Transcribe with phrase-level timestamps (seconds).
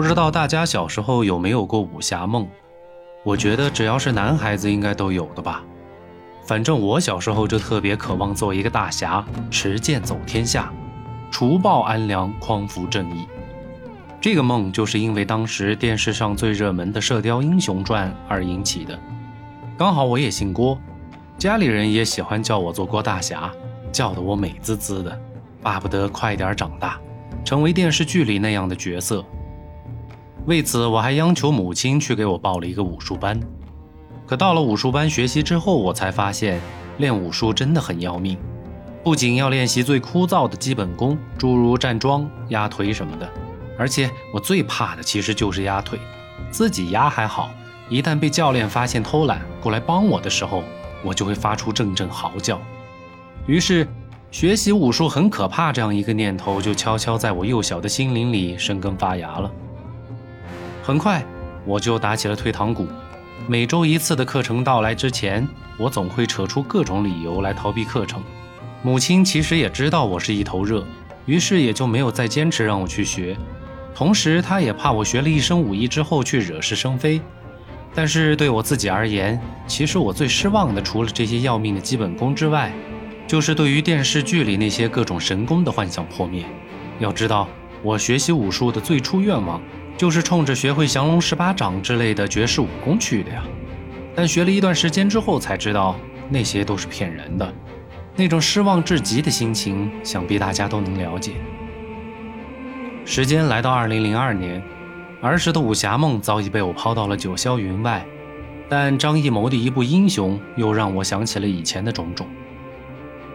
[0.00, 2.48] 不知道大家小时候有没有过武侠梦？
[3.22, 5.62] 我觉得只要是男孩子应该都有的吧。
[6.42, 10.72] 反正我小时候就特别渴望做一个大侠，持剑走天下，
[11.30, 13.26] 除暴安良，匡扶正义。
[14.22, 18.98] 这个梦就是因为当时电视上最热门的《射雕英雄传》而引起的。
[19.76, 20.78] 刚好我也姓郭，
[21.36, 23.52] 家里人也喜欢叫我做郭大侠，
[23.92, 25.20] 叫得我美滋滋的，
[25.60, 26.98] 巴不得快点长大，
[27.44, 29.22] 成为电视剧里那样的角色。
[30.50, 33.38] 为此，我还央求母亲去给我报了一个武术班。
[34.26, 36.60] 可到了武术班学习之后，我才发现
[36.98, 38.36] 练武术真的很要命，
[39.04, 43.30] 不仅要练习最枯燥的基本功，诸如站桩、压腿什么的。
[43.78, 46.00] 而且我最怕的其实就是压腿，
[46.50, 47.50] 自己压还好，
[47.88, 50.64] 一旦被教练发现偷懒过来帮我的时候，
[51.04, 52.60] 我就会发出阵阵嚎叫。
[53.46, 53.86] 于是，
[54.32, 59.48] 学习武术很可怕这样一个念头就悄悄在我幼小的心灵里生根发芽了。
[60.90, 61.24] 很快，
[61.64, 62.84] 我就打起了退堂鼓。
[63.46, 65.46] 每周一次的课程到来之前，
[65.78, 68.20] 我总会扯出各种理由来逃避课程。
[68.82, 70.84] 母亲其实也知道我是一头热，
[71.26, 73.36] 于是也就没有再坚持让我去学。
[73.94, 77.20] 同时，她也怕我学了一身武艺之后去惹是生非。
[77.94, 82.72] 但是对我自己而言，其实我最失望的，除了这些要命的基本功之外，
[83.28, 86.44] 就是对于电视剧里那些各种神功的幻想破灭。
[86.98, 87.46] 要知道，
[87.80, 89.62] 我学习武术的最初愿望，
[90.00, 93.44] 就是冲着学会降龙十八掌之类的绝世武功去的呀。
[94.14, 95.94] 但学了一段时间之后，才知道
[96.30, 97.52] 那些都是骗人的。
[98.16, 101.32] 那种失望至极的心情，想必大家都能了解。
[103.04, 104.62] 时间来到二零零二年，
[105.20, 108.02] 儿时的武侠梦早已被我抛到了九霄云外，
[108.70, 112.26] 但张艺谋的一部《英雄》又让我想起了以前的种种。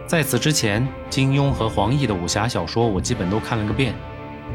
[0.04, 3.94] 在此之前，金庸和黄易的武侠小说我基本都看了个遍。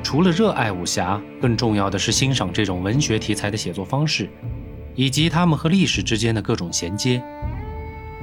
[0.04, 4.30] 除了热爱武侠，更重要的是欣赏这种文学题材的写作方式，
[4.96, 7.22] 以及他们和历史之间的各种衔接。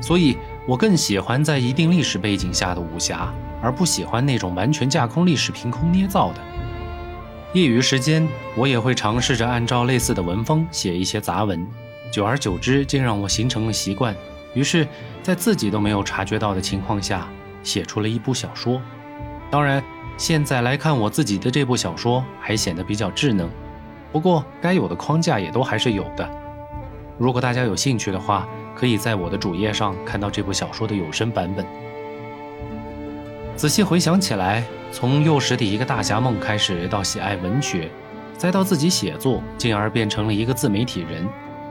[0.00, 0.36] 所以
[0.66, 6.40] 我更喜欢在一定历史背景下的武侠，而不喜欢那种完全架空历史、凭空捏造的。
[7.54, 11.66] 业余时间，我也会尝试着按照类似的文风写一些杂文，
[12.12, 14.14] 久而久之，竟让我形成了习惯。
[14.54, 14.86] 于是，
[15.22, 17.26] 在自己都没有察觉到的情况下，
[17.62, 18.80] 写出了一部小说。
[19.50, 19.82] 当然，
[20.18, 23.48] 现在来看我自己的这部小说，还显得比较稚嫩。
[24.12, 26.28] 不过，该有的框架也都还是有的。
[27.16, 31.64] 如果大家有兴趣的话，可以在我的主页上看到这部小说的有声版本。
[33.56, 34.62] 仔细回想起来。
[34.90, 37.90] 从幼时的一个大侠梦开始，到喜爱文学，
[38.38, 41.28] 再到自己写作，进而变成了一个自媒体人，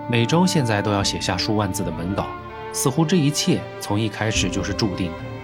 [0.08, 2.28] 每周现在都要写下数万字的文稿，
[2.72, 5.37] 似乎这一切从一开始就是注定的。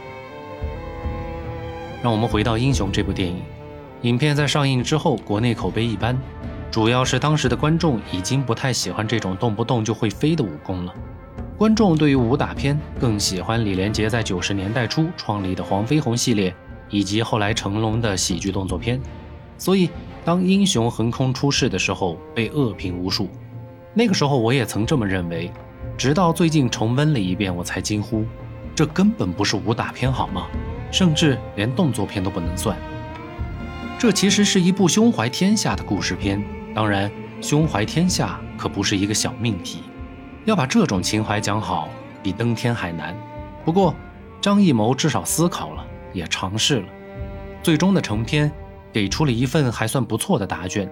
[2.03, 3.41] 让我们回到《英雄》这部电影，
[4.01, 6.15] 影片在上映之后，国内口碑一般，
[6.69, 10.93] 主要是当时的观众已经不太喜欢这种动不动就会飞的武功了，
[11.57, 16.53] 观众对于武打片更喜欢李连杰在九十年代初创立的黄飞鸿系列。
[16.89, 19.01] 以及后来成龙的喜剧动作片，
[19.57, 19.89] 所以
[20.23, 23.27] 当英雄横空出世的时候被恶评无数。
[23.95, 25.51] 那个时候我也曾这么认为，
[25.97, 28.23] 直到最近重温了一遍，我才惊呼：
[28.75, 30.45] 这根本不是武打片好吗？
[30.93, 32.77] 甚至连动作片都不能算。
[33.99, 36.41] 这其实是一部胸怀天下的故事片。
[36.73, 37.11] 当然，
[37.41, 39.79] 胸怀天下可不是一个小命题，
[40.45, 41.89] 要把这种情怀讲好，
[42.21, 43.13] 比登天还难。
[43.65, 43.93] 不过，
[44.39, 45.85] 张艺谋至少思考了。
[46.13, 46.87] 也尝试了，
[47.63, 48.51] 最终的成片
[48.91, 50.87] 给出了一份还算不错的答卷，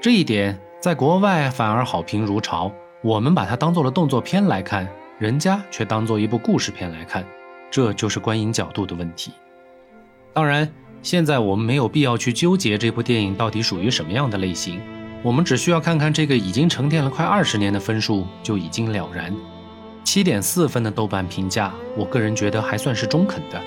[0.00, 2.70] 这一点在国外反而好评如潮。
[3.02, 4.88] 我们把它当做了动作片来看，
[5.18, 7.24] 人家却当做一部故事片来看，
[7.72, 9.32] 这就是观影角度的问题。
[10.34, 10.70] 当然，
[11.02, 14.78] 现在我们没有必要去纠结这部电影到底属于什么样的类型，
[15.22, 19.34] 我们只需要看看这个已经沉淀了快二十年的分数就已经了然。
[20.04, 23.58] 七点四分的豆瓣评价，我个人觉得还算是中肯的。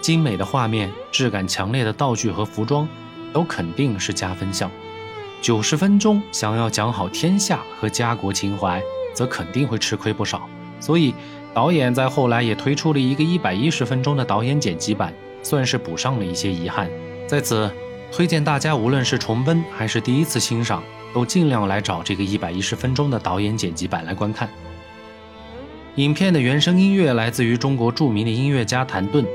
[0.00, 2.88] 精美的画面、质感强烈的道具和服装，
[3.34, 4.70] 都肯定是加分项。
[5.42, 8.82] 九十分钟想要讲好天下和家国情怀，
[9.12, 10.48] 则肯定会吃亏不少。
[10.80, 11.14] 所以，
[11.54, 15.12] 导演在后来也推出了一个一百一十分钟的导演剪辑版，
[15.42, 16.90] 算是补上了一些遗憾。
[17.26, 17.70] 在此，
[18.10, 20.82] 推荐大家无论是重温还是第一次欣赏，
[21.12, 24.48] 都尽量来找这个一百一十分钟的导演剪辑版来观看。
[25.96, 29.26] 影片的原声音乐来自于中国著名的音乐家谭盾。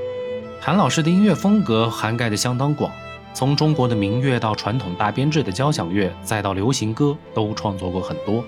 [0.60, 2.92] 谭老师的音乐风格涵盖的相当广，
[3.32, 8.44] 从中国的民乐到传统大编制的交响乐，再到流行歌，都创作过很多。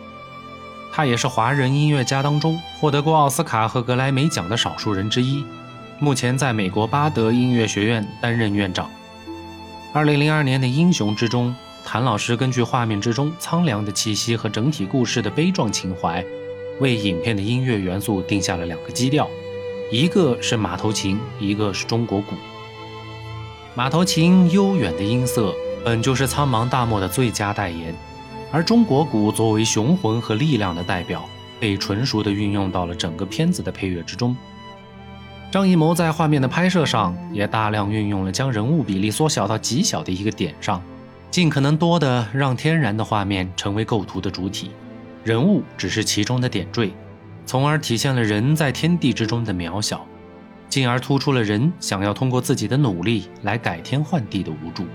[0.91, 5.45] 他也是华人音乐家当中获得过奥斯卡和格莱美奖的少数人之一。
[5.99, 8.89] 目前在美国巴德音乐学院担任院长。
[9.93, 16.23] 二零零二年的《英雄》之中，谭老师根据画面之中苍凉的气息和整体故事的悲壮情怀，
[16.79, 19.27] 为影片的音乐元素定下了两个基调，
[19.91, 22.35] 一个是马头琴，一个是中国鼓。
[23.75, 25.53] 马头琴悠远的音色
[25.83, 27.95] 本就是苍茫大漠的最佳代言，
[28.51, 31.23] 而中国鼓作为雄浑和力量的代表，
[31.59, 34.35] 被纯熟地运用到了整个片子的配乐之中。
[35.51, 40.81] 张艺谋在画面的拍摄上也大量运用了将人物比例缩小到极小的一个点上，
[41.31, 44.71] 尽可能多的让天然的画面成为构图的主体，
[45.23, 46.91] 人物只是其中的点缀，
[47.45, 50.05] 从而体现了人在天地之中的渺小，
[50.69, 54.85] 进而突出了人想要通过自己的努力来改天换地的无助。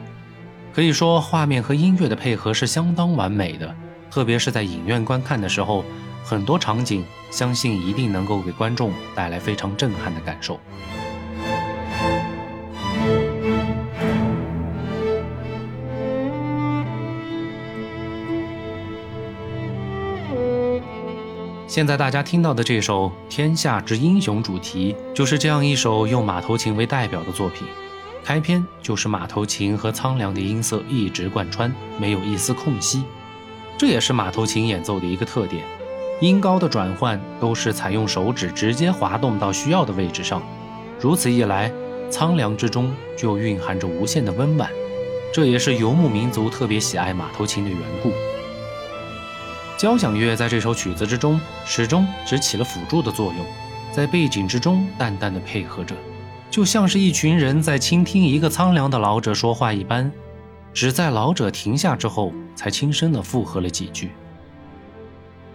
[0.74, 3.72] 可以说，画面和音乐的配合是相当完美的，
[4.10, 5.84] 特别是在影院观看的时候。
[6.24, 10.58] 很多场景，相信一定能够给观众带来非常震撼的感受。
[21.68, 27.64] 现在大家听到的这首《天下之英雄》主题，就是这样一首用马头琴为代表的作品。
[28.24, 33.04] 开篇就是马头琴和苍凉的音色一直贯穿，没有一丝空隙，
[33.76, 35.62] 这也是马头琴演奏的一个特点。
[36.22, 40.42] 音高的转换都是采用手指直接滑动到需要的位置上，
[40.98, 41.70] 如此一来，
[42.10, 44.70] 苍凉之中就蕴含着无限的温婉，
[45.30, 48.10] 这也是游牧民族特别喜爱马头琴的缘故。
[49.76, 53.44] 交响乐在这首曲子之中始终只起了辅助的作用，
[53.92, 55.94] 在背景之中淡淡的配合着，
[56.54, 60.08] 就像是一群人在倾听一个苍凉的老者说话一般，
[60.72, 64.12] 只在老者停下之后，才轻声的附和了几句。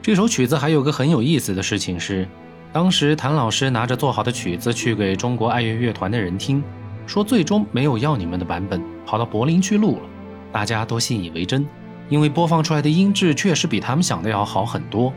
[0.02, 2.28] 这首曲子还有个很有意思的事情是，
[2.74, 6.62] 当时谭老师拿着做好的曲子去给中国爱乐乐团的人听，
[7.08, 10.10] 说最终没有要你们的版本，跑到柏林去录了。
[10.52, 11.66] 大家都信以为真，
[12.10, 15.14] 因为播放出来的音质确实比他们想的要好很多。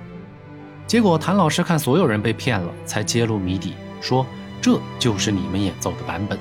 [0.87, 4.25] 结果谭老师看所有人被骗了，才揭露谜底，说
[4.63, 6.39] 这就是你们演奏的版本。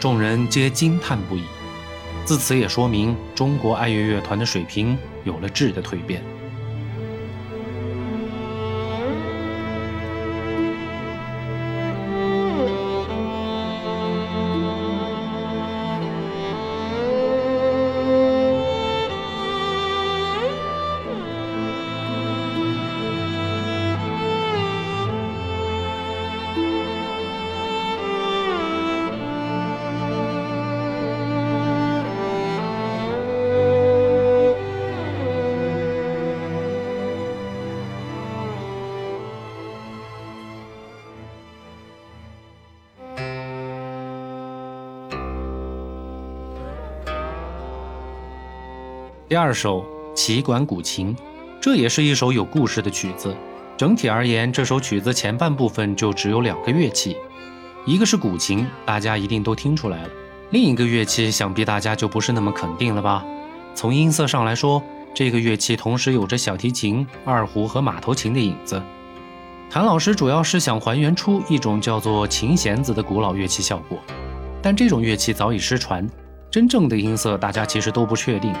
[0.00, 1.44] 众人皆惊叹不已。
[2.24, 6.33] 自此也说明中国爱乐乐团的水平有了质的蜕变。
[49.26, 49.82] 第二首
[50.14, 51.16] 奇管古琴，
[51.58, 53.34] 这也是一首有故事的曲子。
[53.74, 57.16] 整体而言，这首曲子前半部分就只有两个乐器，
[57.86, 60.08] 一个是古琴，大家一定都听出来了；
[60.50, 63.24] 另一个乐器，想必大家就不是那么肯定了吧？
[63.74, 64.82] 从音色上来说，
[65.14, 68.80] 这个乐器同时有着小提琴、二胡和马头琴的影子。
[69.70, 73.98] 谭老师主要是想还原出一种叫做琴弦子的古老乐器效果，
[74.60, 76.06] 但这种乐器早已失传，
[76.50, 78.54] 真正的音色大家其实都不确定。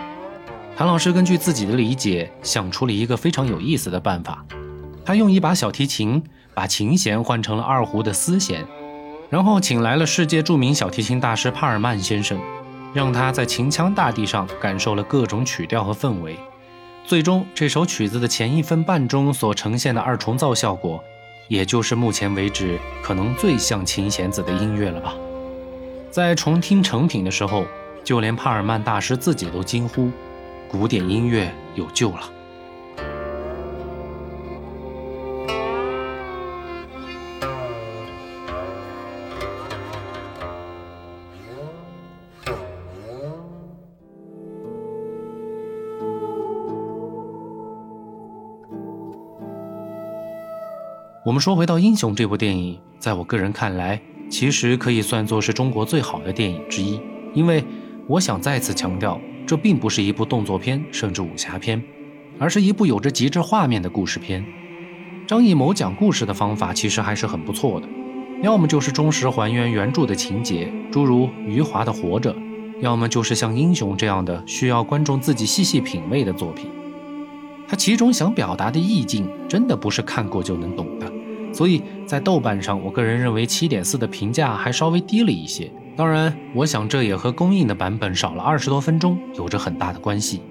[0.76, 4.44] 谭老师根据自己的理解，想出了一个非常有意思的办法。
[5.04, 6.20] 他用一把小提琴
[6.52, 8.66] 把琴弦换成了二胡的丝弦，
[9.30, 12.40] 然后请来了世界著名小提琴大师帕尔曼先生，
[12.92, 16.36] 让他在秦腔大地上感受了各种曲调和氛围。
[17.04, 21.00] 最终，这首曲子的前一分半钟所呈现的二重奏效果，
[21.46, 25.14] 也就是目前为止可能最像琴弦子的音乐了吧。
[26.10, 27.64] 在重听成品的时候，
[28.02, 30.10] 就连帕尔曼大师自己都惊呼。
[30.76, 32.32] 古典音乐有救了。
[51.24, 57.00] 我们说回到《英雄》这部电影，在我个人看来，其实可以算作是中国最好的电影之一，
[57.32, 57.64] 因为
[58.08, 59.20] 我想再次强调。
[59.46, 61.82] 这并不是一部动作片，甚至武侠片，
[62.38, 64.44] 而是一部有着极致画面的故事片。
[65.26, 67.88] 张艺谋讲故事的方法其实还是很不错的，
[68.42, 72.34] 要么就是忠实还原原著的情节，诸如余华的《活着》，
[72.80, 76.70] 要么就是像《英雄》这样的需要观众自己细细品味的作品。
[77.66, 81.10] 他其中想表达的意境，真的不是看过就能懂的。
[81.52, 85.70] 所以在豆瓣上，我个人认为七点四的评价还稍微低了一些。
[85.96, 90.42] 当然，我想这也和公映的版本少了二十多分钟有着很大的关系。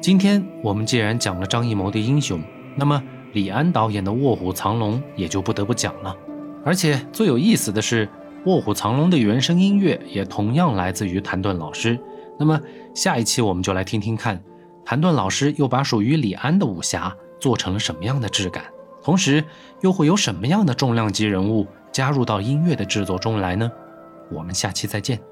[0.00, 2.42] 今天我们既然讲了张艺谋的英雄，
[2.74, 3.00] 那么
[3.34, 6.16] 李安导演的《卧虎藏龙》也就不得不讲了。
[6.64, 8.04] 而且最有意思的是，
[8.44, 11.96] 《卧虎藏龙》的原声音乐也同样来自于谭盾老师。
[12.36, 12.60] 那么
[12.96, 14.42] 下一期我们就来听听看，
[14.84, 18.64] 谭盾老师又把属于李安的武侠做成了什么样的质感，
[19.04, 19.44] 同时
[19.82, 23.70] 又会有什么样的重量级人物加入到音乐的制作中来呢？
[24.32, 25.31] 我们下期再见。